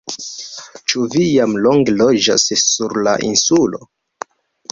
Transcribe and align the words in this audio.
Ĉu 0.93 1.01
vi 1.15 1.25
jam 1.25 1.53
longe 1.65 1.93
loĝas 1.99 2.47
sur 2.63 2.97
la 3.09 3.15
Insulo? 3.29 3.85